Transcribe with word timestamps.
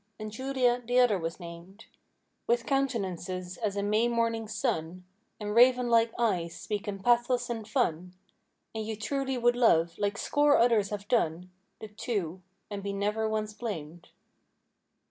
And 0.19 0.31
Julia, 0.31 0.81
the 0.83 0.97
other 0.99 1.19
was 1.19 1.39
named; 1.39 1.85
With 2.47 2.65
countenances 2.65 3.57
as 3.57 3.75
a 3.75 3.83
May 3.83 4.07
morning's 4.07 4.55
sun. 4.55 5.05
And 5.39 5.53
raven 5.53 5.89
like 5.89 6.11
eyes, 6.17 6.55
speaking 6.59 7.03
pathos 7.03 7.51
and 7.51 7.67
fun; 7.67 8.15
And 8.73 8.83
you 8.83 8.95
truly 8.95 9.37
would 9.37 9.55
love, 9.55 9.95
like 9.99 10.17
score 10.17 10.57
others 10.57 10.89
have 10.89 11.07
done. 11.07 11.51
The 11.81 11.87
two—and 11.87 12.81
be 12.81 12.93
never 12.93 13.29
once 13.29 13.53
blamed. 13.53 14.09